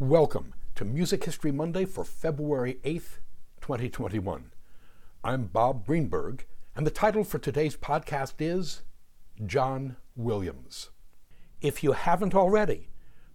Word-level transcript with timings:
Welcome 0.00 0.54
to 0.74 0.84
Music 0.84 1.22
History 1.22 1.52
Monday 1.52 1.84
for 1.84 2.02
February 2.02 2.80
8th, 2.82 3.18
2021. 3.60 4.50
I'm 5.22 5.44
Bob 5.44 5.86
Greenberg, 5.86 6.46
and 6.74 6.84
the 6.84 6.90
title 6.90 7.22
for 7.22 7.38
today's 7.38 7.76
podcast 7.76 8.32
is 8.40 8.82
John 9.46 9.94
Williams. 10.16 10.90
If 11.60 11.84
you 11.84 11.92
haven't 11.92 12.34
already, 12.34 12.88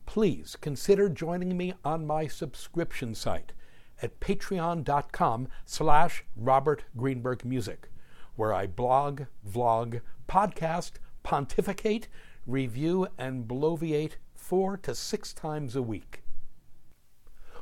please 0.05 0.57
consider 0.59 1.07
joining 1.07 1.55
me 1.55 1.75
on 1.85 2.05
my 2.05 2.27
subscription 2.27 3.15
site 3.15 3.53
at 4.01 4.19
patreon.com 4.19 5.47
slash 5.65 6.25
Robert 6.35 6.83
Greenberg 6.97 7.45
Music, 7.45 7.89
where 8.35 8.53
I 8.53 8.67
blog, 8.67 9.21
vlog, 9.49 10.01
podcast, 10.27 10.91
pontificate, 11.23 12.09
review, 12.45 13.07
and 13.17 13.47
bloviate 13.47 14.17
four 14.35 14.75
to 14.75 14.93
six 14.93 15.31
times 15.31 15.77
a 15.77 15.81
week 15.81 16.21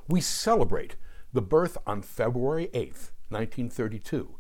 we 0.08 0.22
celebrate 0.22 0.96
the 1.34 1.42
birth 1.42 1.78
on 1.86 2.02
February 2.02 2.68
8th, 2.74 3.12
1932, 3.30 4.36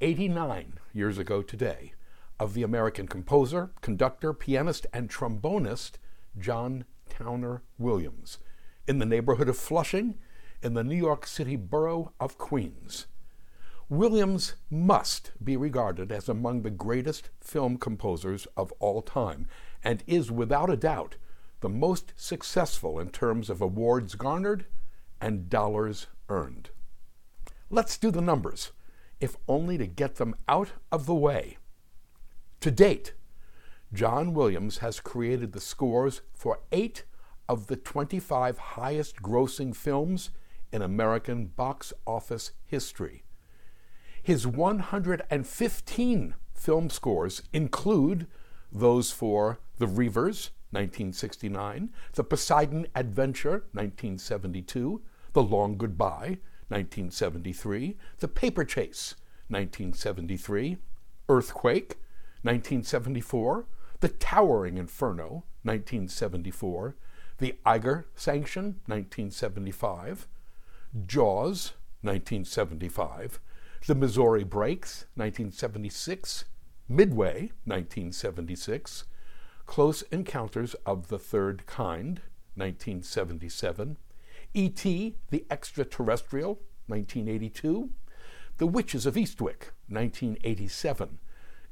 89 0.00 0.78
years 0.94 1.18
ago 1.18 1.42
today, 1.42 1.92
of 2.40 2.54
the 2.54 2.62
American 2.62 3.06
composer, 3.06 3.70
conductor, 3.82 4.32
pianist, 4.32 4.86
and 4.94 5.10
trombonist 5.10 5.92
John 6.38 6.86
Towner 7.10 7.62
Williams 7.78 8.38
in 8.88 8.98
the 8.98 9.06
neighborhood 9.06 9.48
of 9.48 9.58
Flushing 9.58 10.16
in 10.62 10.72
the 10.74 10.84
New 10.84 10.96
York 10.96 11.26
City 11.26 11.56
borough 11.56 12.12
of 12.18 12.38
Queens. 12.38 13.06
Williams 13.88 14.54
must 14.70 15.32
be 15.42 15.56
regarded 15.56 16.10
as 16.10 16.28
among 16.28 16.62
the 16.62 16.70
greatest 16.70 17.28
film 17.40 17.76
composers 17.76 18.46
of 18.56 18.72
all 18.80 19.02
time 19.02 19.46
and 19.84 20.02
is 20.06 20.30
without 20.30 20.70
a 20.70 20.76
doubt 20.76 21.16
the 21.60 21.68
most 21.68 22.12
successful 22.16 22.98
in 22.98 23.10
terms 23.10 23.48
of 23.48 23.60
awards 23.60 24.14
garnered 24.14 24.66
and 25.20 25.48
dollars 25.48 26.06
earned. 26.28 26.70
Let's 27.70 27.98
do 27.98 28.10
the 28.10 28.20
numbers, 28.20 28.72
if 29.20 29.36
only 29.48 29.78
to 29.78 29.86
get 29.86 30.16
them 30.16 30.36
out 30.48 30.72
of 30.92 31.06
the 31.06 31.14
way. 31.14 31.58
To 32.60 32.70
date, 32.70 33.14
John 33.92 34.34
Williams 34.34 34.78
has 34.78 35.00
created 35.00 35.52
the 35.52 35.60
scores 35.60 36.22
for 36.34 36.60
eight 36.72 37.04
of 37.48 37.66
the 37.68 37.76
25 37.76 38.58
highest 38.58 39.22
grossing 39.22 39.74
films 39.74 40.30
in 40.72 40.82
American 40.82 41.46
box 41.46 41.92
office 42.06 42.52
history. 42.64 43.24
His 44.22 44.46
115 44.46 46.34
film 46.54 46.90
scores 46.90 47.42
include 47.52 48.26
those 48.72 49.12
for 49.12 49.60
The 49.78 49.86
Reivers, 49.86 50.50
1969, 50.70 51.90
The 52.14 52.24
Poseidon 52.24 52.86
Adventure, 52.94 53.64
1972, 53.72 55.02
The 55.32 55.42
Long 55.42 55.76
Goodbye, 55.76 56.38
1973, 56.68 57.96
The 58.18 58.28
Paper 58.28 58.64
Chase, 58.64 59.14
1973, 59.48 60.78
Earthquake, 61.28 61.96
1974, 62.42 63.66
The 64.00 64.08
Towering 64.08 64.76
Inferno, 64.78 65.44
1974, 65.62 66.96
The 67.38 67.54
Eiger 67.64 68.06
Sanction, 68.14 68.80
1975, 68.86 70.26
Jaws, 71.06 71.72
1975, 72.02 73.40
The 73.86 73.94
Missouri 73.94 74.44
Breaks, 74.44 75.06
1976, 75.14 76.44
Midway, 76.88 77.50
1976, 77.64 79.04
Close 79.66 80.02
Encounters 80.12 80.74
of 80.86 81.08
the 81.08 81.18
Third 81.18 81.66
Kind, 81.66 82.20
1977, 82.54 83.98
E.T., 84.54 85.16
the 85.30 85.44
Extraterrestrial, 85.50 86.60
1982, 86.86 87.90
The 88.58 88.66
Witches 88.66 89.04
of 89.06 89.16
Eastwick, 89.16 89.72
1987, 89.88 91.18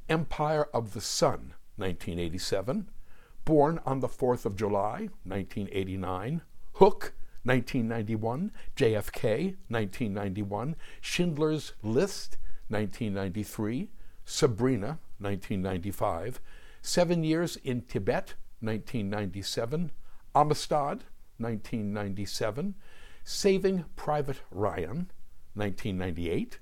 Empire 0.09 0.67
of 0.73 0.93
the 0.93 1.01
Sun, 1.01 1.53
1987, 1.77 2.89
Born 3.45 3.79
on 3.85 4.01
the 4.01 4.07
Fourth 4.07 4.45
of 4.45 4.55
July, 4.55 5.09
1989, 5.23 6.41
Hook, 6.73 7.13
1991, 7.43 8.51
JFK, 8.75 9.55
1991, 9.69 10.75
Schindler's 10.99 11.73
List, 11.81 12.37
1993, 12.69 13.89
Sabrina, 14.25 14.99
1995, 15.19 16.41
Seven 16.85 17.23
Years 17.23 17.55
in 17.63 17.81
Tibet, 17.81 18.35
1997, 18.59 19.91
Amistad, 20.35 21.05
1997, 21.39 22.75
Saving 23.23 23.85
Private 23.95 24.41
Ryan, 24.51 25.11
1998, 25.55 26.59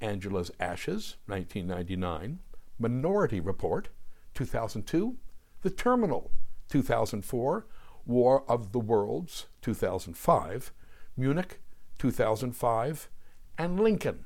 Angela's 0.00 0.50
Ashes, 0.58 1.16
1999, 1.26 2.38
Minority 2.78 3.40
Report, 3.40 3.90
2002, 4.32 5.18
The 5.60 5.70
Terminal, 5.70 6.30
2004, 6.70 7.66
War 8.06 8.50
of 8.50 8.72
the 8.72 8.80
Worlds, 8.80 9.48
2005, 9.60 10.72
Munich, 11.14 11.60
2005, 11.98 13.10
and 13.58 13.78
Lincoln, 13.78 14.24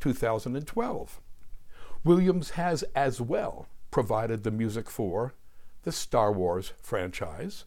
2012. 0.00 1.20
Williams 2.04 2.50
has 2.50 2.84
as 2.94 3.20
well 3.20 3.68
provided 3.98 4.44
the 4.44 4.50
music 4.52 4.88
for 4.88 5.34
the 5.82 5.90
Star 5.90 6.30
Wars 6.30 6.72
franchise, 6.80 7.64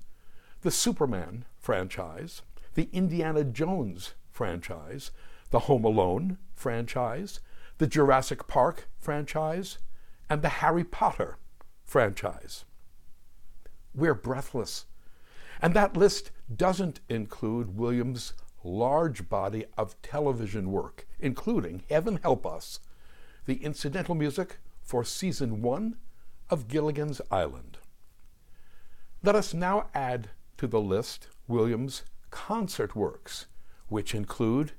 the 0.61 0.71
Superman 0.71 1.43
franchise, 1.59 2.41
the 2.73 2.87
Indiana 2.93 3.43
Jones 3.43 4.13
franchise, 4.29 5.11
the 5.49 5.67
Home 5.67 5.83
Alone 5.83 6.37
franchise, 6.55 7.41
the 7.79 7.85
Jurassic 7.85 8.47
Park 8.47 8.87
franchise, 8.97 9.79
and 10.29 10.41
the 10.41 10.61
Harry 10.63 10.85
Potter 10.85 11.37
franchise. 11.83 12.63
We're 13.93 14.13
breathless. 14.13 14.85
And 15.61 15.73
that 15.73 15.97
list 15.97 16.31
doesn't 16.55 17.01
include 17.09 17.75
Williams' 17.75 18.31
large 18.63 19.27
body 19.27 19.65
of 19.77 20.01
television 20.01 20.71
work, 20.71 21.05
including, 21.19 21.83
heaven 21.89 22.21
help 22.23 22.45
us, 22.45 22.79
the 23.43 23.55
incidental 23.55 24.15
music 24.15 24.59
for 24.81 25.03
season 25.03 25.61
one 25.61 25.97
of 26.51 26.67
Gilligan's 26.67 27.21
Island. 27.31 27.77
Let 29.23 29.35
us 29.35 29.53
now 29.53 29.87
add 29.95 30.31
to 30.57 30.67
the 30.67 30.81
list 30.81 31.29
Williams' 31.47 32.03
concert 32.29 32.93
works, 32.93 33.45
which 33.87 34.13
include 34.13 34.73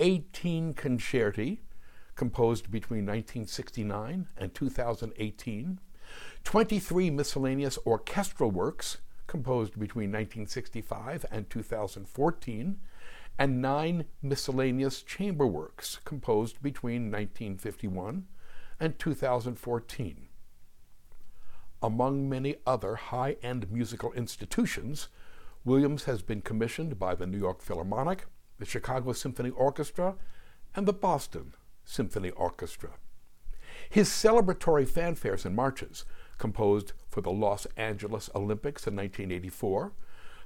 18 0.00 0.74
concerti 0.74 1.60
composed 2.14 2.70
between 2.70 3.06
1969 3.06 4.28
and 4.36 4.54
2018, 4.54 5.80
23 6.44 7.10
miscellaneous 7.10 7.78
orchestral 7.86 8.50
works 8.50 8.98
composed 9.26 9.78
between 9.78 10.10
1965 10.10 11.24
and 11.30 11.48
2014, 11.48 12.78
and 13.38 13.62
nine 13.62 14.04
miscellaneous 14.20 15.02
chamber 15.02 15.46
works 15.46 16.00
composed 16.04 16.60
between 16.60 17.10
1951 17.10 18.26
and 18.78 18.98
2014 18.98 20.27
among 21.82 22.28
many 22.28 22.56
other 22.66 22.96
high 22.96 23.36
end 23.42 23.70
musical 23.70 24.12
institutions, 24.12 25.08
Williams 25.64 26.04
has 26.04 26.22
been 26.22 26.40
commissioned 26.40 26.98
by 26.98 27.14
the 27.14 27.26
New 27.26 27.38
York 27.38 27.62
Philharmonic, 27.62 28.26
the 28.58 28.64
Chicago 28.64 29.12
Symphony 29.12 29.50
Orchestra, 29.50 30.16
and 30.74 30.86
the 30.86 30.92
Boston 30.92 31.54
Symphony 31.84 32.30
Orchestra. 32.30 32.90
His 33.90 34.08
celebratory 34.08 34.86
fanfares 34.86 35.44
and 35.44 35.54
marches, 35.54 36.04
composed 36.36 36.92
for 37.08 37.20
the 37.20 37.30
Los 37.30 37.66
Angeles 37.76 38.28
Olympics 38.34 38.86
in 38.86 38.96
1984, 38.96 39.92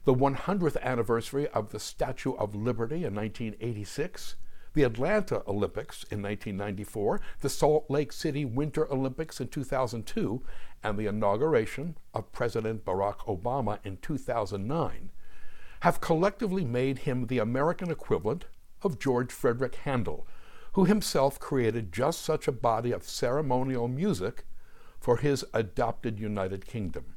the 0.04 0.14
100th 0.14 0.80
anniversary 0.82 1.48
of 1.48 1.70
the 1.70 1.78
Statue 1.78 2.34
of 2.34 2.54
Liberty 2.54 3.04
in 3.04 3.14
1986, 3.14 4.36
the 4.74 4.82
Atlanta 4.82 5.42
Olympics 5.46 6.04
in 6.04 6.22
1994, 6.22 7.20
the 7.40 7.48
Salt 7.48 7.86
Lake 7.88 8.12
City 8.12 8.44
Winter 8.44 8.90
Olympics 8.92 9.40
in 9.40 9.48
2002, 9.48 10.42
and 10.82 10.98
the 10.98 11.06
inauguration 11.06 11.96
of 12.12 12.32
President 12.32 12.84
Barack 12.84 13.18
Obama 13.20 13.78
in 13.84 13.98
2009 13.98 15.10
have 15.80 16.00
collectively 16.00 16.64
made 16.64 16.98
him 16.98 17.26
the 17.26 17.38
American 17.38 17.90
equivalent 17.90 18.44
of 18.82 18.98
George 18.98 19.32
Frederick 19.32 19.74
Handel, 19.76 20.26
who 20.74 20.84
himself 20.84 21.38
created 21.38 21.92
just 21.92 22.22
such 22.22 22.48
a 22.48 22.52
body 22.52 22.92
of 22.92 23.02
ceremonial 23.02 23.88
music 23.88 24.44
for 25.00 25.18
his 25.18 25.44
adopted 25.52 26.18
United 26.18 26.66
Kingdom. 26.66 27.16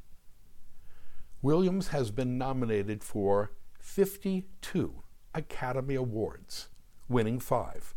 Williams 1.42 1.88
has 1.88 2.10
been 2.10 2.36
nominated 2.36 3.04
for 3.04 3.52
52 3.78 5.02
Academy 5.32 5.94
Awards 5.94 6.68
winning 7.08 7.38
five. 7.38 7.94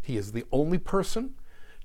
He 0.00 0.16
is 0.16 0.32
the 0.32 0.44
only 0.50 0.78
person 0.78 1.34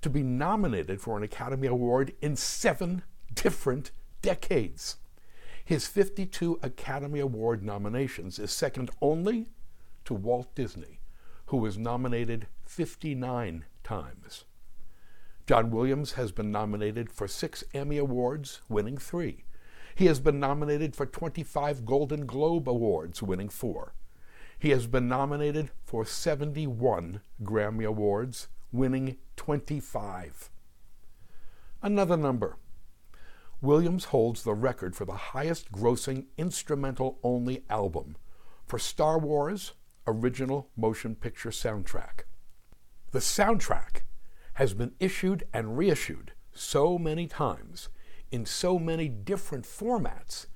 to 0.07 0.13
be 0.13 0.23
nominated 0.23 1.01
for 1.01 1.17
an 1.17 1.23
Academy 1.23 1.67
Award 1.67 2.13
in 2.21 2.37
seven 2.37 3.01
different 3.33 3.91
decades. 4.21 4.95
His 5.65 5.85
52 5.85 6.59
Academy 6.63 7.19
Award 7.19 7.61
nominations 7.61 8.39
is 8.39 8.49
second 8.49 8.89
only 9.01 9.47
to 10.05 10.13
Walt 10.13 10.55
Disney, 10.55 11.01
who 11.47 11.57
was 11.57 11.77
nominated 11.77 12.47
59 12.65 13.65
times. 13.83 14.45
John 15.45 15.71
Williams 15.71 16.13
has 16.13 16.31
been 16.31 16.53
nominated 16.53 17.11
for 17.11 17.27
six 17.27 17.65
Emmy 17.73 17.97
Awards, 17.97 18.61
winning 18.69 18.97
three. 18.97 19.43
He 19.93 20.05
has 20.05 20.21
been 20.21 20.39
nominated 20.39 20.95
for 20.95 21.05
25 21.05 21.85
Golden 21.85 22.25
Globe 22.25 22.69
Awards, 22.69 23.21
winning 23.21 23.49
four. 23.49 23.93
He 24.57 24.69
has 24.69 24.87
been 24.87 25.09
nominated 25.09 25.71
for 25.83 26.05
71 26.05 27.19
Grammy 27.43 27.85
Awards, 27.85 28.47
winning 28.71 29.17
25. 29.35 30.49
Another 31.81 32.17
number 32.17 32.57
Williams 33.61 34.05
holds 34.05 34.43
the 34.43 34.53
record 34.53 34.95
for 34.95 35.05
the 35.05 35.13
highest 35.13 35.71
grossing 35.71 36.25
instrumental 36.37 37.17
only 37.23 37.63
album 37.69 38.15
for 38.65 38.77
Star 38.77 39.17
Wars 39.17 39.73
Original 40.05 40.69
Motion 40.75 41.15
Picture 41.15 41.49
Soundtrack. 41.49 42.23
The 43.11 43.19
soundtrack 43.19 44.01
has 44.55 44.73
been 44.73 44.93
issued 44.99 45.43
and 45.53 45.77
reissued 45.77 46.33
so 46.53 46.97
many 46.97 47.27
times 47.27 47.89
in 48.31 48.45
so 48.45 48.77
many 48.77 49.07
different 49.07 49.65
formats 49.65 50.47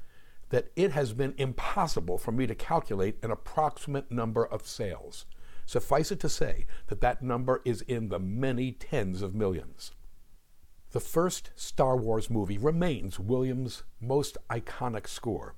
that 0.50 0.70
it 0.76 0.92
has 0.92 1.14
been 1.14 1.34
impossible 1.38 2.18
for 2.18 2.32
me 2.32 2.46
to 2.46 2.54
calculate 2.54 3.18
an 3.24 3.32
approximate 3.32 4.12
number 4.12 4.46
of 4.46 4.68
sales. 4.68 5.26
Suffice 5.72 6.12
it 6.12 6.20
to 6.20 6.28
say 6.28 6.66
that 6.88 7.00
that 7.00 7.24
number 7.24 7.62
is 7.64 7.82
in 7.84 8.10
the 8.10 8.20
many 8.20 8.74
tens 8.74 9.22
of 9.22 9.34
millions. 9.34 9.94
The 10.90 11.00
first 11.00 11.52
Star 11.56 11.96
Wars 11.96 12.30
movie 12.30 12.58
remains 12.58 13.18
Williams' 13.18 13.84
most 14.02 14.38
iconic 14.50 15.08
score. 15.08 15.56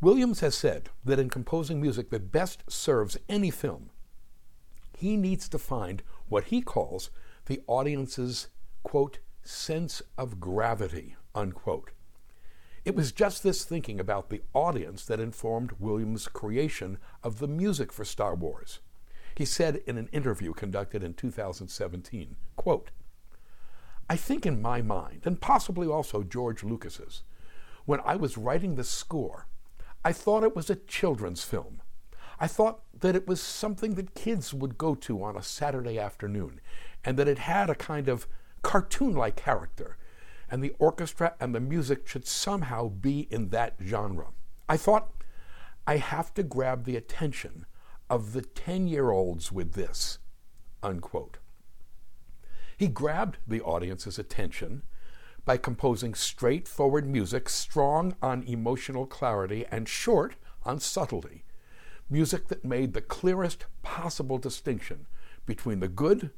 Williams 0.00 0.38
has 0.38 0.54
said 0.54 0.90
that 1.04 1.18
in 1.18 1.28
composing 1.28 1.80
music 1.80 2.10
that 2.10 2.30
best 2.30 2.70
serves 2.70 3.18
any 3.28 3.50
film, 3.50 3.90
he 4.96 5.16
needs 5.16 5.48
to 5.48 5.58
find 5.58 6.04
what 6.28 6.44
he 6.44 6.62
calls 6.62 7.10
the 7.46 7.62
audience's, 7.66 8.46
quote, 8.84 9.18
sense 9.42 10.02
of 10.16 10.38
gravity, 10.38 11.16
unquote. 11.34 11.90
It 12.84 12.94
was 12.94 13.10
just 13.10 13.42
this 13.42 13.64
thinking 13.64 13.98
about 13.98 14.30
the 14.30 14.42
audience 14.54 15.04
that 15.06 15.18
informed 15.18 15.72
Williams' 15.80 16.28
creation 16.28 16.98
of 17.24 17.40
the 17.40 17.48
music 17.48 17.92
for 17.92 18.04
Star 18.04 18.36
Wars. 18.36 18.78
He 19.36 19.44
said 19.44 19.82
in 19.86 19.98
an 19.98 20.08
interview 20.12 20.54
conducted 20.54 21.02
in 21.02 21.12
2017, 21.12 22.36
quote, 22.56 22.90
I 24.08 24.16
think 24.16 24.46
in 24.46 24.62
my 24.62 24.80
mind, 24.80 25.22
and 25.24 25.40
possibly 25.40 25.86
also 25.86 26.22
George 26.22 26.64
Lucas's, 26.64 27.22
when 27.84 28.00
I 28.04 28.16
was 28.16 28.38
writing 28.38 28.74
the 28.74 28.84
score, 28.84 29.46
I 30.04 30.12
thought 30.12 30.42
it 30.42 30.56
was 30.56 30.70
a 30.70 30.76
children's 30.76 31.44
film. 31.44 31.82
I 32.40 32.46
thought 32.46 32.80
that 33.00 33.16
it 33.16 33.28
was 33.28 33.40
something 33.40 33.94
that 33.94 34.14
kids 34.14 34.54
would 34.54 34.78
go 34.78 34.94
to 34.94 35.22
on 35.22 35.36
a 35.36 35.42
Saturday 35.42 35.98
afternoon, 35.98 36.60
and 37.04 37.18
that 37.18 37.28
it 37.28 37.38
had 37.38 37.68
a 37.68 37.74
kind 37.74 38.08
of 38.08 38.26
cartoon 38.62 39.12
like 39.12 39.36
character, 39.36 39.98
and 40.50 40.62
the 40.62 40.74
orchestra 40.78 41.34
and 41.40 41.54
the 41.54 41.60
music 41.60 42.08
should 42.08 42.26
somehow 42.26 42.88
be 42.88 43.28
in 43.30 43.50
that 43.50 43.74
genre. 43.84 44.28
I 44.68 44.76
thought, 44.78 45.12
I 45.86 45.98
have 45.98 46.32
to 46.34 46.42
grab 46.42 46.84
the 46.84 46.96
attention 46.96 47.66
of 48.08 48.32
the 48.32 48.42
10 48.42 48.86
year 48.86 49.10
olds 49.10 49.50
with 49.50 49.72
this. 49.72 50.18
Unquote. 50.82 51.38
He 52.76 52.88
grabbed 52.88 53.38
the 53.46 53.62
audience's 53.62 54.18
attention 54.18 54.82
by 55.44 55.56
composing 55.56 56.14
straightforward 56.14 57.06
music, 57.06 57.48
strong 57.48 58.16
on 58.20 58.42
emotional 58.42 59.06
clarity 59.06 59.64
and 59.70 59.88
short 59.88 60.34
on 60.64 60.80
subtlety. 60.80 61.44
Music 62.10 62.48
that 62.48 62.64
made 62.64 62.92
the 62.92 63.00
clearest 63.00 63.66
possible 63.82 64.38
distinction 64.38 65.06
between 65.46 65.80
the 65.80 65.88
good 65.88 66.30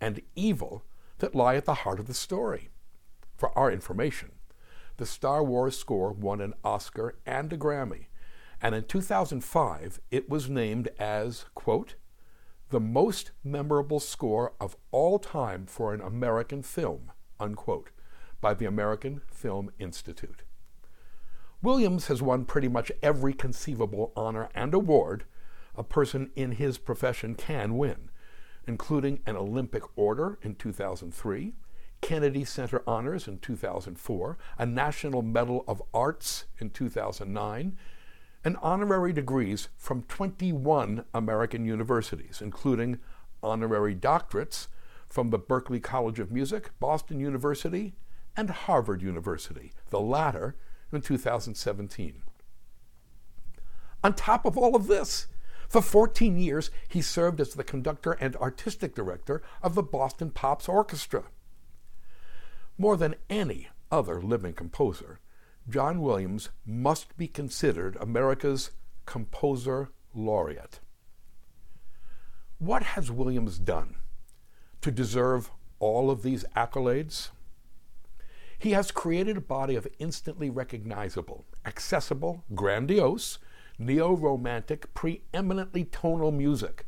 and 0.00 0.22
evil 0.34 0.84
that 1.18 1.34
lie 1.34 1.56
at 1.56 1.64
the 1.64 1.74
heart 1.74 2.00
of 2.00 2.06
the 2.06 2.14
story. 2.14 2.70
For 3.36 3.56
our 3.58 3.70
information, 3.70 4.32
the 4.96 5.06
Star 5.06 5.42
Wars 5.42 5.76
score 5.76 6.12
won 6.12 6.40
an 6.40 6.54
Oscar 6.64 7.16
and 7.26 7.52
a 7.52 7.56
Grammy, 7.56 8.06
and 8.62 8.74
in 8.74 8.84
2005 8.84 10.00
it 10.10 10.30
was 10.30 10.48
named 10.48 10.88
as, 10.98 11.46
quote, 11.54 11.96
the 12.70 12.80
most 12.80 13.32
memorable 13.44 14.00
score 14.00 14.54
of 14.58 14.76
all 14.92 15.18
time 15.18 15.66
for 15.66 15.92
an 15.92 16.00
American 16.00 16.62
film, 16.62 17.10
unquote, 17.38 17.90
by 18.40 18.54
the 18.54 18.64
American 18.64 19.20
Film 19.26 19.70
Institute. 19.78 20.44
Williams 21.60 22.06
has 22.06 22.22
won 22.22 22.44
pretty 22.44 22.68
much 22.68 22.90
every 23.02 23.34
conceivable 23.34 24.12
honor 24.16 24.48
and 24.54 24.72
award 24.72 25.24
a 25.74 25.84
person 25.84 26.30
in 26.34 26.52
his 26.52 26.78
profession 26.78 27.34
can 27.34 27.76
win, 27.76 28.10
including 28.66 29.20
an 29.26 29.36
Olympic 29.36 29.82
Order 29.96 30.38
in 30.42 30.54
2003, 30.54 31.54
Kennedy 32.00 32.44
Center 32.44 32.82
Honors 32.86 33.28
in 33.28 33.38
2004, 33.38 34.38
a 34.58 34.66
National 34.66 35.22
Medal 35.22 35.64
of 35.68 35.82
Arts 35.94 36.46
in 36.58 36.70
2009, 36.70 37.76
and 38.44 38.56
honorary 38.60 39.12
degrees 39.12 39.68
from 39.76 40.02
21 40.02 41.04
American 41.14 41.64
universities, 41.64 42.40
including 42.42 42.98
honorary 43.42 43.94
doctorates 43.94 44.68
from 45.08 45.30
the 45.30 45.38
Berklee 45.38 45.82
College 45.82 46.18
of 46.18 46.32
Music, 46.32 46.70
Boston 46.80 47.20
University, 47.20 47.94
and 48.36 48.50
Harvard 48.50 49.02
University, 49.02 49.72
the 49.90 50.00
latter 50.00 50.56
in 50.92 51.02
2017. 51.02 52.22
On 54.04 54.14
top 54.14 54.44
of 54.44 54.58
all 54.58 54.74
of 54.74 54.86
this, 54.88 55.28
for 55.68 55.80
14 55.80 56.36
years, 56.36 56.70
he 56.88 57.00
served 57.00 57.40
as 57.40 57.54
the 57.54 57.64
conductor 57.64 58.12
and 58.12 58.36
artistic 58.36 58.94
director 58.94 59.42
of 59.62 59.74
the 59.74 59.82
Boston 59.82 60.30
Pops 60.30 60.68
Orchestra. 60.68 61.24
More 62.76 62.96
than 62.96 63.14
any 63.30 63.68
other 63.90 64.20
living 64.20 64.54
composer, 64.54 65.20
John 65.68 66.00
Williams 66.00 66.50
must 66.66 67.16
be 67.16 67.28
considered 67.28 67.96
America's 68.00 68.72
composer 69.06 69.90
laureate. 70.12 70.80
What 72.58 72.82
has 72.82 73.10
Williams 73.10 73.58
done 73.58 73.96
to 74.80 74.90
deserve 74.90 75.50
all 75.78 76.10
of 76.10 76.22
these 76.22 76.44
accolades? 76.56 77.30
He 78.58 78.70
has 78.72 78.90
created 78.90 79.36
a 79.36 79.40
body 79.40 79.76
of 79.76 79.86
instantly 79.98 80.50
recognizable, 80.50 81.44
accessible, 81.64 82.44
grandiose, 82.54 83.38
neo 83.78 84.14
romantic, 84.14 84.92
preeminently 84.94 85.84
tonal 85.84 86.32
music, 86.32 86.86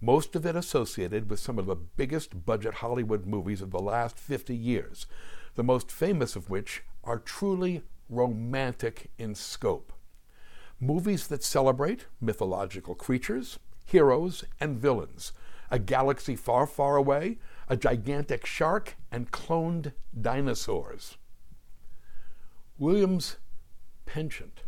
most 0.00 0.34
of 0.34 0.44
it 0.46 0.56
associated 0.56 1.30
with 1.30 1.38
some 1.38 1.58
of 1.58 1.66
the 1.66 1.76
biggest 1.76 2.44
budget 2.44 2.74
Hollywood 2.74 3.26
movies 3.26 3.62
of 3.62 3.70
the 3.70 3.78
last 3.78 4.18
50 4.18 4.54
years, 4.54 5.06
the 5.54 5.62
most 5.62 5.92
famous 5.92 6.34
of 6.34 6.50
which 6.50 6.82
are 7.04 7.18
truly 7.18 7.82
romantic 8.12 9.10
in 9.18 9.34
scope. 9.34 9.92
Movies 10.78 11.26
that 11.28 11.42
celebrate 11.42 12.06
mythological 12.20 12.94
creatures, 12.94 13.58
heroes, 13.84 14.44
and 14.60 14.78
villains, 14.78 15.32
a 15.70 15.78
galaxy 15.78 16.36
far, 16.36 16.66
far 16.66 16.96
away, 16.96 17.38
a 17.68 17.76
gigantic 17.76 18.44
shark, 18.44 18.96
and 19.10 19.30
cloned 19.30 19.92
dinosaurs. 20.20 21.16
Williams' 22.78 23.36
penchant 24.06 24.64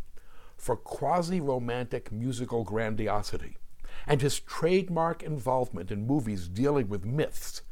for 0.57 0.77
quasi 0.77 1.41
romantic 1.41 2.11
musical 2.11 2.65
grandiosity 2.65 3.59
and 4.07 4.23
his 4.23 4.41
trademark 4.41 5.23
involvement 5.23 5.91
in 5.91 6.07
movies 6.07 6.49
dealing 6.49 6.89
with 6.89 7.05
myths, 7.05 7.63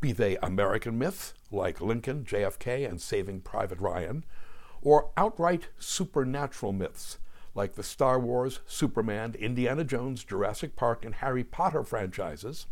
be 0.00 0.12
they 0.12 0.36
American 0.38 0.98
myths 0.98 1.34
like 1.50 1.80
Lincoln, 1.80 2.24
JFK, 2.24 2.88
and 2.88 3.00
Saving 3.00 3.40
Private 3.40 3.78
Ryan, 3.80 4.24
or 4.82 5.10
outright 5.16 5.68
supernatural 5.78 6.72
myths 6.72 7.18
like 7.54 7.74
the 7.74 7.82
Star 7.82 8.18
Wars, 8.18 8.60
Superman, 8.66 9.34
Indiana 9.38 9.84
Jones, 9.84 10.24
Jurassic 10.24 10.76
Park, 10.76 11.04
and 11.04 11.16
Harry 11.16 11.44
Potter 11.44 11.82
franchises, 11.82 12.66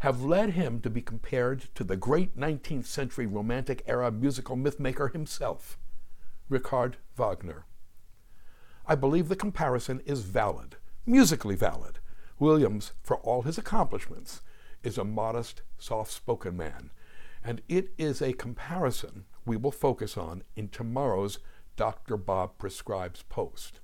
have 0.00 0.22
led 0.22 0.50
him 0.50 0.80
to 0.80 0.90
be 0.90 1.00
compared 1.00 1.74
to 1.74 1.84
the 1.84 1.96
great 1.96 2.38
19th 2.38 2.86
century 2.86 3.26
Romantic 3.26 3.82
era 3.86 4.10
musical 4.10 4.56
mythmaker 4.56 5.12
himself, 5.12 5.78
Richard 6.48 6.98
Wagner. 7.16 7.64
I 8.86 8.94
believe 8.94 9.28
the 9.28 9.36
comparison 9.36 10.00
is 10.04 10.20
valid, 10.20 10.76
musically 11.06 11.56
valid. 11.56 11.98
Williams, 12.38 12.92
for 13.02 13.16
all 13.18 13.42
his 13.42 13.56
accomplishments, 13.56 14.42
is 14.82 14.98
a 14.98 15.04
modest, 15.04 15.62
soft 15.78 16.12
spoken 16.12 16.56
man, 16.56 16.90
and 17.42 17.62
it 17.68 17.92
is 17.96 18.20
a 18.20 18.34
comparison 18.34 19.24
we 19.46 19.56
will 19.56 19.72
focus 19.72 20.16
on 20.16 20.42
in 20.56 20.68
tomorrow's 20.68 21.38
Dr. 21.76 22.16
Bob 22.16 22.58
Prescribes 22.58 23.22
post. 23.22 23.80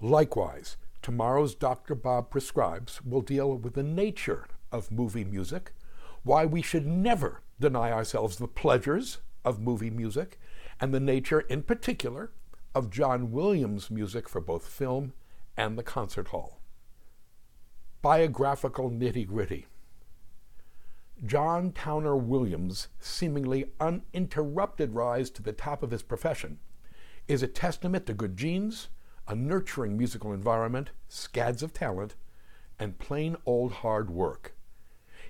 Likewise, 0.00 0.76
tomorrow's 1.02 1.54
Dr. 1.54 1.94
Bob 1.94 2.30
Prescribes 2.30 3.02
will 3.02 3.22
deal 3.22 3.56
with 3.56 3.74
the 3.74 3.82
nature 3.82 4.46
of 4.70 4.90
movie 4.90 5.24
music, 5.24 5.72
why 6.22 6.44
we 6.44 6.62
should 6.62 6.86
never 6.86 7.42
deny 7.58 7.90
ourselves 7.90 8.36
the 8.36 8.48
pleasures 8.48 9.18
of 9.44 9.60
movie 9.60 9.90
music, 9.90 10.38
and 10.80 10.94
the 10.94 11.00
nature, 11.00 11.40
in 11.40 11.62
particular, 11.62 12.30
of 12.74 12.90
John 12.90 13.32
Williams' 13.32 13.90
music 13.90 14.28
for 14.28 14.40
both 14.40 14.66
film 14.66 15.12
and 15.56 15.76
the 15.76 15.82
concert 15.82 16.28
hall. 16.28 16.60
Biographical 18.02 18.90
nitty 18.90 19.26
gritty. 19.26 19.66
John 21.26 21.72
Towner 21.72 22.16
Williams' 22.16 22.88
seemingly 22.98 23.66
uninterrupted 23.78 24.94
rise 24.94 25.28
to 25.30 25.42
the 25.42 25.52
top 25.52 25.82
of 25.82 25.90
his 25.90 26.02
profession 26.02 26.58
is 27.28 27.42
a 27.42 27.46
testament 27.46 28.06
to 28.06 28.14
good 28.14 28.38
genes, 28.38 28.88
a 29.28 29.34
nurturing 29.34 29.98
musical 29.98 30.32
environment, 30.32 30.90
scads 31.08 31.62
of 31.62 31.74
talent, 31.74 32.14
and 32.78 32.98
plain 32.98 33.36
old 33.44 33.72
hard 33.72 34.08
work. 34.08 34.54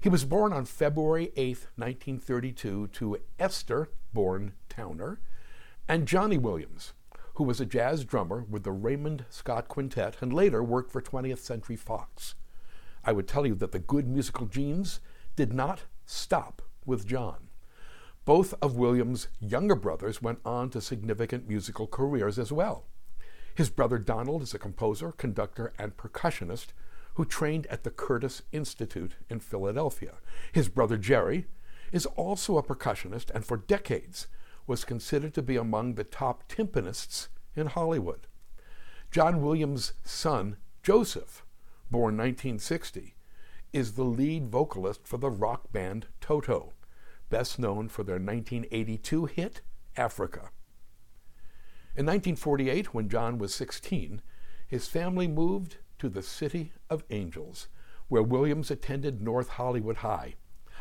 He 0.01 0.09
was 0.09 0.25
born 0.25 0.53
on 0.53 0.65
February 0.65 1.33
8, 1.37 1.67
1932, 1.75 2.87
to 2.87 3.19
Esther, 3.41 3.91
born 4.13 4.53
Towner, 4.69 5.21
and 5.89 6.07
Johnny 6.07 6.39
Williams, 6.39 6.93
who 7.35 7.43
was 7.43 7.61
a 7.61 7.67
jazz 7.67 8.05
drummer 8.05 8.45
with 8.49 8.63
the 8.63 8.71
Raymond 8.71 9.25
Scott 9.29 9.67
Quintet 9.67 10.19
and 10.21 10.33
later 10.33 10.63
worked 10.63 10.93
for 10.93 11.03
20th 11.03 11.39
Century 11.39 11.77
Fox. 11.77 12.37
I 13.05 13.11
would 13.13 13.27
tell 13.27 13.45
you 13.45 13.57
that 13.57 13.73
the 13.73 13.79
good 13.81 14.07
musical 14.07 14.47
genes 14.47 15.01
did 15.37 15.53
not 15.53 15.83
stop 16.05 16.63
with 16.85 17.07
John. 17.07 17.49
Both 18.25 18.55
of 18.63 18.77
Williams' 18.77 19.29
younger 19.41 19.75
brothers 19.75 20.23
went 20.23 20.41
on 20.45 20.71
to 20.71 20.81
significant 20.81 21.49
musical 21.49 21.87
careers 21.87 22.39
as 22.39 22.53
well. 22.53 22.85
His 23.55 23.71
brother 23.71 23.99
Donald 23.99 24.43
is 24.43 24.55
a 24.55 24.59
composer, 24.59 25.13
conductor, 25.13 25.73
and 25.79 25.97
percussionist 25.97 26.69
who 27.15 27.25
trained 27.25 27.67
at 27.67 27.83
the 27.83 27.91
Curtis 27.91 28.43
Institute 28.53 29.17
in 29.29 29.41
Philadelphia. 29.41 30.15
His 30.53 30.69
brother 30.69 30.97
Jerry 30.97 31.47
is 31.93 32.07
also 32.07 32.57
a 32.57 32.63
percussionist 32.63 33.31
and 33.31 33.45
for 33.45 33.57
decades 33.57 34.29
was 34.67 34.85
considered 34.85 35.35
to 35.35 35.43
be 35.43 35.57
among 35.57 35.95
the 35.95 36.05
top 36.05 36.49
timpanists 36.49 37.29
in 37.57 37.67
Hollywood. 37.67 38.27
John 39.11 39.43
Williams' 39.43 39.95
son, 40.05 40.57
Joseph, 40.83 41.45
born 41.91 42.17
1960, 42.17 43.15
is 43.73 43.93
the 43.93 44.05
lead 44.05 44.49
vocalist 44.49 45.07
for 45.07 45.17
the 45.17 45.31
rock 45.31 45.73
band 45.73 46.07
Toto, 46.21 46.73
best 47.29 47.59
known 47.59 47.89
for 47.89 48.03
their 48.03 48.17
1982 48.17 49.27
hit, 49.27 49.61
Africa. 49.97 50.51
In 51.97 52.07
1948, 52.07 52.95
when 52.95 53.09
John 53.09 53.39
was 53.39 53.55
16, 53.55 54.23
his 54.67 54.89
family 54.89 55.29
moved 55.29 55.79
to 55.99 56.09
the 56.09 56.23
City 56.23 56.73
of 56.89 57.05
Angels, 57.11 57.69
where 58.09 58.23
Williams 58.23 58.71
attended 58.71 59.21
North 59.21 59.51
Hollywood 59.51 59.99
High. 59.99 60.35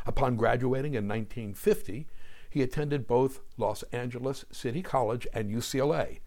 Upon 0.05 0.35
graduating 0.35 0.93
in 0.93 1.07
1950, 1.07 2.07
he 2.49 2.61
attended 2.63 3.05
both 3.05 3.41
Los 3.57 3.83
Angeles 3.91 4.45
City 4.51 4.81
College 4.81 5.27
and 5.33 5.51
UCLA 5.51 6.19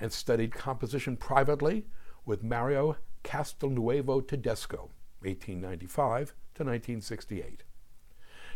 and 0.00 0.12
studied 0.12 0.52
composition 0.52 1.16
privately 1.16 1.86
with 2.24 2.42
Mario 2.42 2.96
Castelnuovo 3.22 4.26
Tedesco, 4.26 4.90
1895 5.20 6.34
to 6.54 6.64
1968. 6.64 7.64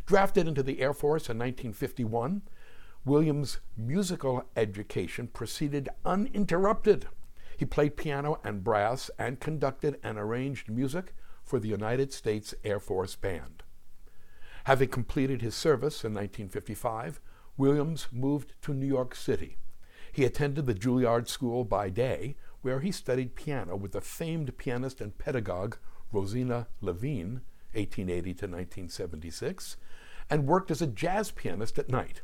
Drafted 0.06 0.48
into 0.48 0.62
the 0.62 0.80
Air 0.80 0.92
Force 0.92 1.28
in 1.28 1.38
1951, 1.38 2.42
Williams' 3.04 3.58
musical 3.76 4.44
education 4.56 5.28
proceeded 5.28 5.88
uninterrupted. 6.04 7.06
He 7.56 7.64
played 7.64 7.96
piano 7.96 8.40
and 8.44 8.64
brass 8.64 9.10
and 9.18 9.40
conducted 9.40 9.98
and 10.02 10.18
arranged 10.18 10.70
music 10.70 11.14
for 11.44 11.58
the 11.58 11.68
United 11.68 12.12
States 12.12 12.54
Air 12.64 12.80
Force 12.80 13.16
Band. 13.16 13.62
Having 14.64 14.88
completed 14.88 15.42
his 15.42 15.54
service 15.54 16.04
in 16.04 16.14
1955, 16.14 17.20
Williams 17.56 18.06
moved 18.12 18.54
to 18.62 18.72
New 18.72 18.86
York 18.86 19.14
City. 19.14 19.58
He 20.12 20.24
attended 20.24 20.66
the 20.66 20.74
Juilliard 20.74 21.28
School 21.28 21.64
by 21.64 21.90
day, 21.90 22.36
where 22.60 22.80
he 22.80 22.92
studied 22.92 23.34
piano 23.34 23.74
with 23.76 23.92
the 23.92 24.00
famed 24.00 24.56
pianist 24.56 25.00
and 25.00 25.18
pedagogue 25.18 25.76
Rosina 26.12 26.68
Lhévinne, 26.82 27.40
1880 27.74 28.22
to 28.22 28.46
1976, 28.46 29.76
and 30.30 30.46
worked 30.46 30.70
as 30.70 30.82
a 30.82 30.86
jazz 30.86 31.30
pianist 31.30 31.78
at 31.78 31.88
night. 31.88 32.22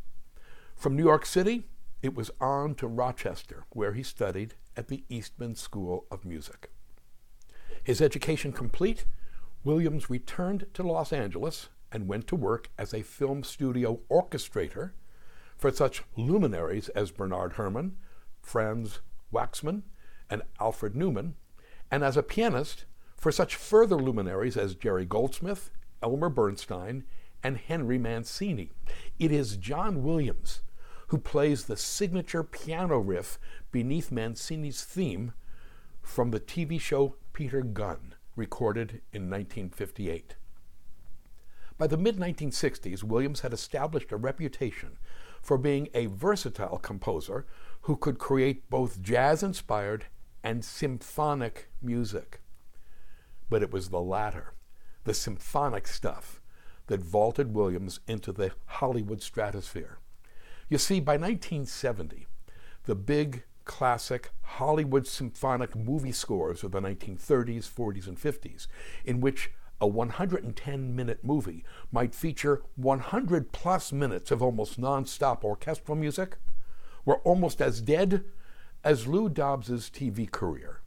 From 0.76 0.94
New 0.94 1.04
York 1.04 1.26
City, 1.26 1.64
it 2.02 2.14
was 2.14 2.30
on 2.40 2.74
to 2.76 2.86
Rochester, 2.86 3.64
where 3.70 3.94
he 3.94 4.02
studied 4.02 4.54
at 4.76 4.88
the 4.88 5.04
Eastman 5.08 5.56
School 5.56 6.06
of 6.10 6.24
Music. 6.24 6.70
His 7.82 8.00
education 8.00 8.52
complete, 8.52 9.06
Williams 9.64 10.08
returned 10.08 10.66
to 10.74 10.82
Los 10.82 11.12
Angeles 11.12 11.68
and 11.90 12.06
went 12.06 12.26
to 12.28 12.36
work 12.36 12.70
as 12.78 12.92
a 12.92 13.02
film 13.02 13.42
studio 13.42 14.00
orchestrator 14.10 14.92
for 15.56 15.72
such 15.72 16.02
luminaries 16.16 16.88
as 16.90 17.10
Bernard 17.10 17.54
Herrmann, 17.54 17.96
Franz 18.40 19.00
Waxman, 19.32 19.82
and 20.30 20.42
Alfred 20.60 20.94
Newman, 20.94 21.34
and 21.90 22.04
as 22.04 22.16
a 22.16 22.22
pianist 22.22 22.84
for 23.18 23.30
such 23.32 23.56
further 23.56 23.96
luminaries 23.96 24.56
as 24.56 24.74
Jerry 24.74 25.04
Goldsmith, 25.04 25.70
Elmer 26.02 26.30
Bernstein, 26.30 27.04
and 27.42 27.58
Henry 27.58 27.98
Mancini. 27.98 28.70
It 29.18 29.30
is 29.30 29.56
John 29.56 30.02
Williams 30.02 30.62
who 31.08 31.18
plays 31.18 31.64
the 31.64 31.76
signature 31.76 32.44
piano 32.44 32.98
riff 32.98 33.38
beneath 33.72 34.12
Mancini's 34.12 34.84
theme 34.84 35.32
from 36.02 36.30
the 36.30 36.40
TV 36.40 36.80
show 36.80 37.16
Peter 37.32 37.62
Gunn, 37.62 38.14
recorded 38.36 39.02
in 39.12 39.30
1958. 39.30 40.36
By 41.78 41.86
the 41.86 41.96
mid 41.96 42.16
1960s, 42.16 43.02
Williams 43.02 43.40
had 43.40 43.52
established 43.52 44.12
a 44.12 44.16
reputation 44.16 44.98
for 45.40 45.56
being 45.56 45.88
a 45.94 46.06
versatile 46.06 46.78
composer 46.78 47.46
who 47.82 47.96
could 47.96 48.18
create 48.18 48.68
both 48.68 49.00
jazz 49.00 49.42
inspired 49.42 50.06
and 50.42 50.64
symphonic 50.64 51.70
music. 51.80 52.40
But 53.50 53.62
it 53.62 53.72
was 53.72 53.88
the 53.88 54.00
latter, 54.00 54.54
the 55.04 55.14
symphonic 55.14 55.86
stuff, 55.86 56.40
that 56.88 57.00
vaulted 57.00 57.54
Williams 57.54 58.00
into 58.06 58.32
the 58.32 58.52
Hollywood 58.66 59.22
stratosphere. 59.22 59.98
You 60.68 60.78
see, 60.78 61.00
by 61.00 61.14
1970, 61.14 62.26
the 62.84 62.94
big 62.94 63.44
classic 63.64 64.30
Hollywood 64.42 65.06
symphonic 65.06 65.76
movie 65.76 66.12
scores 66.12 66.64
of 66.64 66.72
the 66.72 66.80
1930s, 66.80 67.68
40s, 67.68 68.06
and 68.06 68.18
50s, 68.18 68.66
in 69.04 69.20
which 69.20 69.50
a 69.80 69.86
110 69.86 70.96
minute 70.96 71.22
movie 71.22 71.64
might 71.92 72.14
feature 72.14 72.62
100 72.76 73.52
plus 73.52 73.92
minutes 73.92 74.30
of 74.30 74.42
almost 74.42 74.78
non-stop 74.78 75.44
orchestral 75.44 75.96
music, 75.96 76.38
were 77.04 77.18
almost 77.18 77.60
as 77.62 77.80
dead 77.80 78.24
as 78.82 79.06
Lou 79.06 79.28
Dobbs's 79.28 79.90
TV 79.94 80.30
career. 80.30 80.80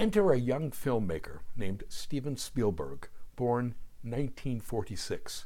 Enter 0.00 0.32
a 0.32 0.38
young 0.38 0.70
filmmaker 0.70 1.40
named 1.54 1.84
Steven 1.90 2.34
Spielberg, 2.34 3.10
born 3.36 3.74
1946, 4.00 5.44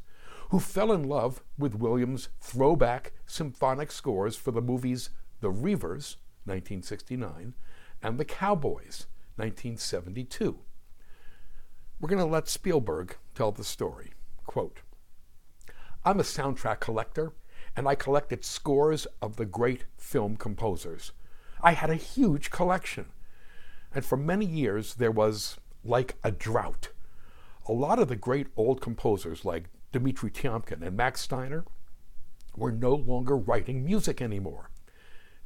who 0.51 0.61
fell 0.61 0.93
in 0.93 1.09
love 1.09 1.43
with 1.59 1.75
Williams' 1.75 2.29
throwback 2.41 3.15
symphonic 3.27 3.91
scores 3.91 4.37
for 4.37 4.53
the 4.53 4.63
movies 4.63 5.11
The 5.41 5.51
Reivers, 5.51 6.19
1969, 6.45 7.55
and 8.01 8.17
The 8.17 8.25
Cowboys, 8.25 9.09
1972. 9.35 10.61
We're 11.99 12.09
going 12.09 12.25
to 12.25 12.25
let 12.25 12.47
Spielberg 12.47 13.17
tell 13.35 13.51
the 13.51 13.65
story. 13.65 14.13
Quote 14.47 14.83
I'm 16.05 16.21
a 16.21 16.23
soundtrack 16.23 16.79
collector, 16.79 17.33
and 17.75 17.89
I 17.89 17.97
collected 17.97 18.45
scores 18.45 19.09
of 19.21 19.35
the 19.35 19.47
great 19.47 19.87
film 19.99 20.37
composers. 20.37 21.11
I 21.61 21.73
had 21.73 21.91
a 21.91 21.97
huge 21.97 22.53
collection. 22.53 23.07
And 23.95 24.05
for 24.05 24.17
many 24.17 24.45
years, 24.45 24.95
there 24.95 25.13
was 25.13 25.59
like 25.85 26.17
a 26.25 26.33
drought. 26.33 26.89
A 27.67 27.73
lot 27.73 27.99
of 27.99 28.09
the 28.09 28.17
great 28.17 28.49
old 28.57 28.81
composers, 28.81 29.45
like 29.45 29.71
Dmitri 29.93 30.31
Tiomkin 30.31 30.83
and 30.83 30.97
Max 30.97 31.21
Steiner, 31.21 31.65
were 32.57 32.73
no 32.73 32.95
longer 32.95 33.37
writing 33.37 33.85
music 33.85 34.21
anymore. 34.21 34.71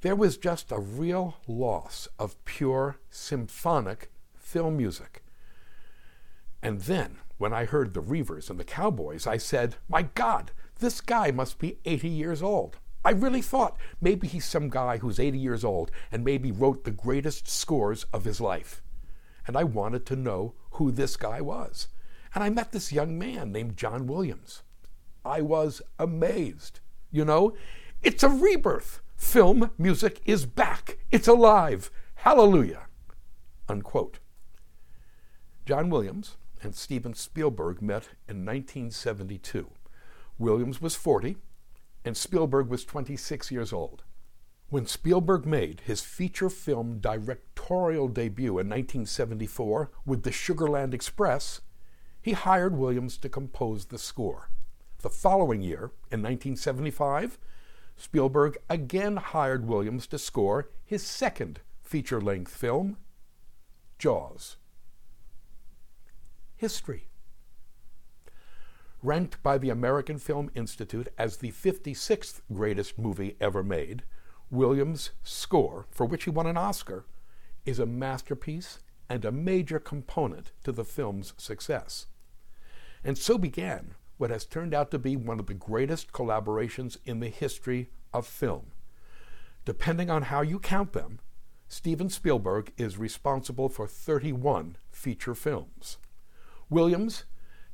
There 0.01 0.17
was 0.17 0.37
just 0.37 0.73
a 0.73 0.79
real 0.79 1.37
loss 1.47 2.09
of 2.19 2.43
pure 2.45 2.97
symphonic 3.11 4.11
film 4.35 4.77
music. 4.77 5.23
And 6.63 6.83
then, 6.83 7.19
when 7.37 7.53
I 7.53 7.67
heard 7.67 7.95
the 7.95 8.01
Reivers 8.01 8.51
and 8.51 8.59
the 8.59 8.65
Cowboys, 8.65 9.27
I 9.27 9.37
said, 9.37 9.77
My 9.89 10.03
God, 10.03 10.53
this 10.79 11.01
guy 11.01 11.31
must 11.31 11.59
be 11.59 11.79
80 11.85 12.09
years 12.09 12.43
old. 12.43 12.79
I 13.09 13.13
really 13.13 13.41
thought 13.41 13.79
maybe 14.03 14.29
he's 14.29 14.45
some 14.45 14.69
guy 14.69 14.99
who's 14.99 15.19
80 15.19 15.39
years 15.39 15.65
old 15.65 15.91
and 16.13 16.23
maybe 16.23 16.53
wrote 16.53 16.85
the 16.85 16.91
greatest 16.91 17.49
scores 17.49 18.05
of 18.13 18.25
his 18.25 18.39
life. 18.39 18.83
And 19.47 19.57
I 19.57 19.65
wanted 19.65 20.05
to 20.05 20.15
know 20.15 20.53
who 20.73 20.91
this 20.91 21.17
guy 21.17 21.41
was. 21.41 21.89
And 22.35 22.45
I 22.45 22.51
met 22.51 22.73
this 22.73 22.93
young 22.93 23.19
man 23.19 23.51
named 23.51 23.79
John 23.79 24.07
Williams. 24.07 24.63
I 25.25 25.41
was 25.41 25.81
amazed. 25.99 26.81
You 27.11 27.25
know, 27.25 27.55
it's 28.03 28.23
a 28.23 28.29
rebirth. 28.29 29.01
Film 29.17 29.71
music 29.79 30.21
is 30.27 30.45
back. 30.45 30.99
It's 31.11 31.27
alive. 31.27 31.91
Hallelujah. 32.17 32.89
Unquote. 33.71 34.19
John 35.65 35.89
Williams 35.89 36.37
and 36.63 36.75
Steven 36.75 37.15
Spielberg 37.15 37.81
met 37.81 38.11
in 38.29 38.45
1972. 38.45 39.71
Williams 40.39 40.83
was 40.83 40.95
40 40.95 41.39
and 42.09 42.17
Spielberg 42.17 42.71
was 42.71 42.87
26 42.87 43.53
years 43.53 43.71
old. 43.71 44.03
When 44.71 44.87
Spielberg 44.87 45.45
made 45.45 45.83
his 45.85 46.01
feature 46.01 46.49
film 46.49 47.01
directorial 47.01 48.09
debut 48.09 48.53
in 48.53 48.67
1974 48.71 49.91
with 50.07 50.23
The 50.23 50.31
Sugarland 50.31 50.95
Express, 50.95 51.61
he 52.23 52.33
hired 52.33 52.79
Williams 52.79 53.19
to 53.19 53.29
compose 53.29 53.85
the 53.85 53.99
score. 53.99 54.49
The 55.03 55.11
following 55.11 55.61
year, 55.61 55.93
in 56.11 56.23
1975, 56.23 57.39
Spielberg 57.95 58.57
again 58.71 59.17
hired 59.17 59.67
Williams 59.67 60.07
to 60.07 60.19
score 60.19 60.71
his 60.87 61.03
second 61.03 61.61
feature 61.83 62.23
length 62.23 62.55
film, 62.55 62.97
Jaws. 63.99 64.57
History. 66.57 67.08
Ranked 69.03 69.41
by 69.45 69.59
the 69.59 69.71
American 69.71 70.19
Film 70.19 70.51
Institute 70.57 71.09
as 71.17 71.37
the 71.37 71.53
56th 71.53 72.41
greatest 72.53 72.99
movie 72.99 73.37
ever 73.41 73.63
made, 73.63 74.03
Williams' 74.51 75.13
score, 75.23 75.87
for 75.91 76.05
which 76.05 76.25
he 76.25 76.31
won 76.31 76.47
an 76.47 76.57
Oscar, 76.57 77.05
is 77.65 77.79
a 77.79 77.87
masterpiece 77.87 78.81
and 79.09 79.25
a 79.25 79.31
major 79.31 79.79
component 79.79 80.51
to 80.65 80.73
the 80.73 80.85
film's 80.85 81.33
success. 81.37 82.07
And 83.05 83.17
so 83.17 83.39
began 83.39 83.95
what 84.17 84.31
has 84.31 84.45
turned 84.45 84.75
out 84.75 84.91
to 84.91 84.99
be 84.99 85.17
one 85.17 85.39
of 85.39 85.47
the 85.47 85.55
greatest 85.55 86.13
collaborations 86.13 86.97
in 87.05 87.21
the 87.21 87.29
history 87.29 87.91
of 88.13 88.27
film. 88.27 88.73
Depending 89.65 90.11
on 90.11 90.23
how 90.23 90.41
you 90.41 90.59
count 90.59 90.93
them, 90.93 91.21
Steven 91.69 92.09
Spielberg 92.09 92.73
is 92.77 92.99
responsible 92.99 93.69
for 93.69 93.87
31 93.87 94.77
feature 94.91 95.35
films. 95.35 95.99
Williams 96.69 97.25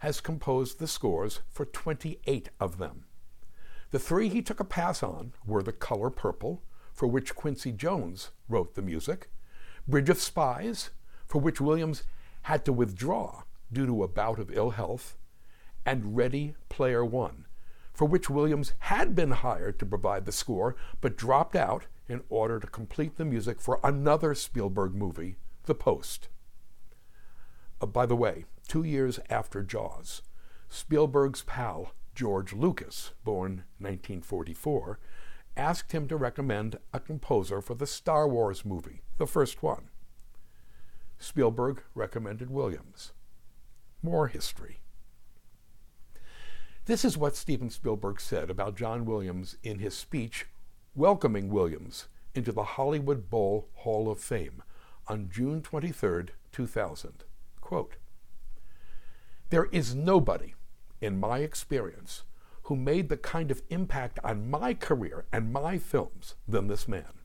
has 0.05 0.21
composed 0.21 0.79
the 0.79 0.87
scores 0.87 1.41
for 1.51 1.65
28 1.65 2.51
of 2.61 2.77
them. 2.77 3.07
The 3.91 3.99
three 3.99 4.29
he 4.29 4.43
took 4.43 4.61
a 4.61 4.65
pass 4.65 5.03
on 5.03 5.33
were 5.47 5.63
The 5.63 5.73
Color 5.73 6.11
Purple, 6.11 6.63
for 6.93 7.07
which 7.07 7.35
Quincy 7.35 7.73
Jones 7.73 8.29
wrote 8.47 8.75
the 8.75 8.83
music, 8.83 9.31
Bridge 9.89 10.11
of 10.11 10.21
Spies, 10.21 10.91
for 11.25 11.41
which 11.41 11.59
Williams 11.59 12.03
had 12.43 12.67
to 12.67 12.73
withdraw 12.73 13.45
due 13.73 13.87
to 13.87 14.03
a 14.03 14.09
bout 14.09 14.39
of 14.39 14.51
ill 14.53 14.73
health, 14.73 15.17
and 15.87 16.15
Ready 16.15 16.55
Player 16.69 17.03
One, 17.03 17.47
for 17.95 18.05
which 18.05 18.29
Williams 18.29 18.75
had 18.81 19.15
been 19.15 19.31
hired 19.31 19.79
to 19.79 19.87
provide 19.87 20.27
the 20.27 20.33
score 20.33 20.77
but 21.01 21.17
dropped 21.17 21.57
out 21.57 21.87
in 22.11 22.23
order 22.29 22.61
to 22.61 22.67
complete 22.67 23.17
the 23.17 23.25
music 23.25 23.59
for 23.59 23.81
another 23.83 24.35
Spielberg 24.35 24.95
movie, 24.95 25.37
The 25.65 25.75
Post. 25.75 26.29
Uh, 27.81 27.87
by 27.87 28.05
the 28.05 28.17
way, 28.17 28.45
two 28.67 28.85
years 28.85 29.21
after 29.31 29.63
Jaws, 29.63 30.23
Spielberg's 30.69 31.43
pal 31.43 31.93
George 32.15 32.53
Lucas, 32.53 33.13
born 33.25 33.65
1944, 33.79 34.99
asked 35.57 35.93
him 35.93 36.07
to 36.09 36.17
recommend 36.17 36.79
a 36.93 37.01
composer 37.01 37.61
for 37.61 37.75
the 37.75 37.87
Star 37.87 38.29
Wars 38.29 38.65
movie, 38.65 39.03
the 39.19 39.27
first 39.27 39.63
one. 39.63 39.89
Spielberg 41.19 41.83
recommended 41.95 42.51
Williams. 42.51 43.13
More 44.03 44.29
history. 44.29 44.81
This 46.87 47.05
is 47.05 47.17
what 47.17 47.35
Steven 47.35 47.71
Spielberg 47.71 48.21
said 48.21 48.51
about 48.51 48.77
John 48.77 49.05
Williams 49.05 49.57
in 49.63 49.79
his 49.79 49.95
speech 49.95 50.47
welcoming 50.95 51.49
Williams 51.49 52.09
into 52.35 52.53
the 52.53 52.65
Hollywood 52.65 53.31
Bowl 53.31 53.69
Hall 53.75 54.11
of 54.11 54.21
Fame 54.21 54.63
on 55.09 55.31
June 55.31 55.63
23, 55.63 56.27
2000. 56.53 57.25
Quote, 57.61 57.97
There 59.55 59.69
is 59.71 59.95
nobody, 59.95 60.55
in 61.01 61.21
my 61.21 61.39
experience, 61.39 62.25
who 62.65 62.75
made 62.75 63.09
the 63.09 63.17
kind 63.17 63.53
of 63.53 63.63
impact 63.71 64.19
on 64.25 64.51
my 64.51 64.75
career 64.75 65.27
and 65.33 65.53
my 65.53 65.79
films 65.79 66.35
than 66.49 66.67
this 66.67 66.89
man. 66.89 67.21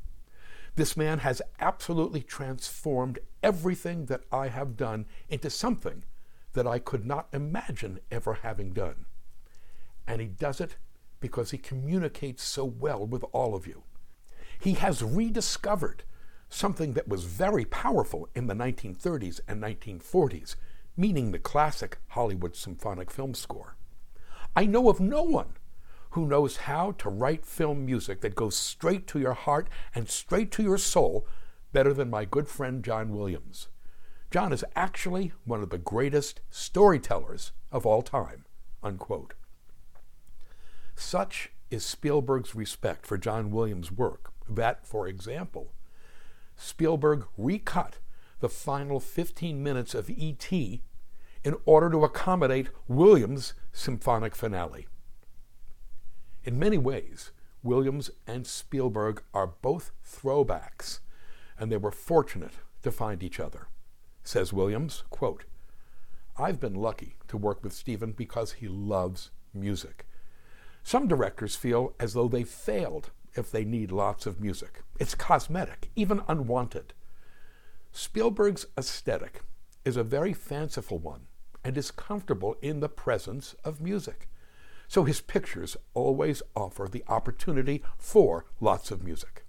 This 0.75 0.95
man 0.95 1.17
has 1.25 1.41
absolutely 1.59 2.21
transformed 2.21 3.17
everything 3.41 4.05
that 4.05 4.25
I 4.31 4.49
have 4.49 4.77
done 4.77 5.07
into 5.27 5.49
something 5.49 6.03
that 6.53 6.67
I 6.67 6.77
could 6.77 7.03
not 7.03 7.29
imagine 7.33 7.99
ever 8.11 8.35
having 8.35 8.73
done. 8.73 9.07
And 10.05 10.21
he 10.21 10.27
does 10.27 10.61
it 10.61 10.75
because 11.19 11.49
he 11.49 11.57
communicates 11.57 12.43
so 12.43 12.63
well 12.63 13.07
with 13.07 13.25
all 13.31 13.55
of 13.55 13.65
you. 13.65 13.81
He 14.59 14.73
has 14.73 15.01
rediscovered 15.01 16.03
something 16.47 16.93
that 16.93 17.07
was 17.07 17.23
very 17.23 17.65
powerful 17.65 18.29
in 18.35 18.45
the 18.45 18.53
1930s 18.53 19.39
and 19.47 19.63
1940s, 19.63 20.55
meaning 20.99 21.31
the 21.31 21.39
classic 21.39 21.97
Hollywood 22.09 22.57
symphonic 22.57 23.09
film 23.09 23.33
score. 23.33 23.77
I 24.53 24.65
know 24.65 24.89
of 24.89 24.99
no 24.99 25.23
one 25.23 25.53
who 26.09 26.27
knows 26.27 26.57
how 26.57 26.91
to 26.91 27.09
write 27.09 27.45
film 27.45 27.85
music 27.85 28.19
that 28.19 28.35
goes 28.35 28.57
straight 28.57 29.07
to 29.07 29.19
your 29.19 29.33
heart 29.33 29.69
and 29.95 30.09
straight 30.09 30.51
to 30.51 30.63
your 30.63 30.77
soul 30.77 31.25
better 31.71 31.93
than 31.93 32.09
my 32.09 32.25
good 32.25 32.49
friend 32.49 32.83
John 32.83 33.15
Williams. 33.15 33.69
John 34.29 34.51
is 34.51 34.65
actually 34.75 35.31
one 35.45 35.63
of 35.63 35.69
the 35.69 35.77
greatest 35.77 36.41
storytellers 36.49 37.53
of 37.71 37.85
all 37.85 38.01
time. 38.01 38.43
Unquote. 38.83 39.35
Such 40.95 41.51
is 41.71 41.85
Spielberg's 41.85 42.55
respect 42.55 43.05
for 43.05 43.17
John 43.17 43.51
Williams' 43.51 43.89
work 43.91 44.33
that, 44.49 44.85
for 44.85 45.07
example, 45.07 45.71
Spielberg 46.57 47.25
recut 47.37 47.99
the 48.41 48.49
final 48.49 48.99
15 48.99 49.63
minutes 49.63 49.95
of 49.95 50.09
E.T. 50.09 50.81
in 51.43 51.55
order 51.65 51.89
to 51.89 52.03
accommodate 52.03 52.69
Williams' 52.87 53.53
symphonic 53.71 54.35
finale. 54.35 54.87
In 56.43 56.59
many 56.59 56.77
ways, 56.77 57.31
Williams 57.63 58.09
and 58.25 58.47
Spielberg 58.47 59.21
are 59.33 59.47
both 59.61 59.91
throwbacks, 60.05 60.99
and 61.57 61.71
they 61.71 61.77
were 61.77 61.91
fortunate 61.91 62.53
to 62.83 62.91
find 62.91 63.21
each 63.21 63.39
other. 63.39 63.67
Says 64.23 64.53
Williams, 64.53 65.03
quote, 65.09 65.45
I've 66.37 66.59
been 66.59 66.75
lucky 66.75 67.15
to 67.27 67.37
work 67.37 67.63
with 67.63 67.73
Steven 67.73 68.13
because 68.13 68.53
he 68.53 68.67
loves 68.67 69.31
music. 69.53 70.05
Some 70.83 71.07
directors 71.07 71.55
feel 71.55 71.93
as 71.99 72.13
though 72.13 72.29
they 72.29 72.43
failed 72.43 73.11
if 73.35 73.51
they 73.51 73.65
need 73.65 73.91
lots 73.91 74.25
of 74.25 74.39
music. 74.39 74.81
It's 74.99 75.15
cosmetic, 75.15 75.89
even 75.95 76.21
unwanted. 76.27 76.93
Spielberg's 77.91 78.65
aesthetic 78.77 79.41
is 79.85 79.97
a 79.97 80.03
very 80.03 80.33
fanciful 80.33 80.97
one 80.99 81.27
and 81.63 81.77
is 81.77 81.91
comfortable 81.91 82.55
in 82.61 82.79
the 82.79 82.89
presence 82.89 83.55
of 83.63 83.81
music. 83.81 84.27
So 84.87 85.03
his 85.03 85.21
pictures 85.21 85.77
always 85.93 86.41
offer 86.55 86.87
the 86.89 87.03
opportunity 87.07 87.83
for 87.97 88.45
lots 88.59 88.91
of 88.91 89.03
music. 89.03 89.45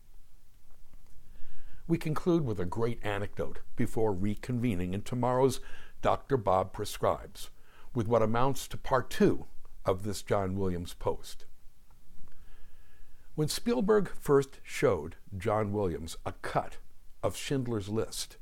We 1.89 1.99
conclude 1.99 2.45
with 2.45 2.61
a 2.61 2.67
great 2.67 3.05
anecdote 3.05 3.61
before 3.75 4.15
reconvening 4.15 4.93
in 4.93 5.03
tomorrow's 5.03 5.61
Dr. 6.03 6.37
Bob 6.37 6.73
Prescribes, 6.73 7.51
with 7.95 8.07
what 8.07 8.23
amounts 8.23 8.69
to 8.69 8.77
part 8.77 9.11
two 9.11 9.47
of 9.85 10.05
this 10.05 10.23
John 10.23 10.57
Williams 10.57 10.95
post. 10.95 11.47
When 13.35 13.49
Spielberg 13.49 14.11
first 14.21 14.61
showed 14.63 15.17
John 15.37 15.73
Williams 15.73 16.17
a 16.27 16.33
cut 16.43 16.77
of 17.23 17.37
Schindler's 17.37 17.89
List, 17.89 18.37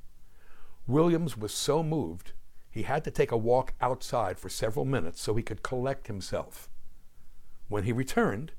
Williams 0.89 1.37
was 1.37 1.53
so 1.53 1.83
moved 1.85 2.33
he 2.71 2.83
had 2.83 3.05
to 3.05 3.11
take 3.11 3.31
a 3.31 3.37
walk 3.37 3.75
outside 3.81 4.39
for 4.39 4.49
several 4.49 4.85
minutes 4.85 5.21
so 5.21 5.35
he 5.35 5.43
could 5.43 5.63
collect 5.63 6.07
himself. 6.07 6.69
When 7.69 7.85
he 7.85 7.93
returned, 7.93 8.53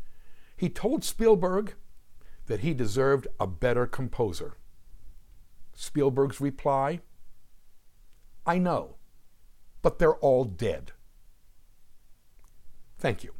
he 0.55 0.69
told 0.69 1.03
Spielberg 1.03 1.73
that 2.45 2.59
he 2.59 2.73
deserved 2.73 3.27
a 3.39 3.47
better 3.47 3.87
composer. 3.87 4.57
Spielberg's 5.73 6.41
reply 6.41 7.01
I 8.45 8.57
know, 8.57 8.95
but 9.81 9.99
they're 9.99 10.15
all 10.15 10.43
dead. 10.43 10.91
Thank 12.97 13.23
you. 13.23 13.33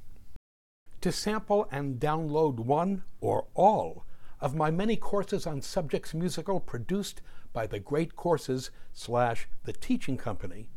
To 1.01 1.11
sample 1.11 1.67
and 1.71 1.99
download 1.99 2.59
one 2.59 3.03
or 3.19 3.47
all 3.53 4.05
of 4.39 4.55
my 4.55 4.71
many 4.71 4.95
courses 4.95 5.45
on 5.45 5.61
subjects 5.61 6.13
musical 6.13 6.59
produced 6.59 7.21
by 7.53 7.67
the 7.67 7.79
Great 7.79 8.15
Courses 8.15 8.71
slash 8.93 9.47
The 9.63 9.73
Teaching 9.73 10.17
Company, 10.17 10.69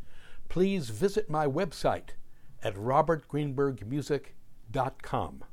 please 0.48 0.90
visit 0.90 1.30
my 1.30 1.46
website 1.46 2.10
at 2.62 2.74
robertgreenbergmusic.com. 2.74 5.44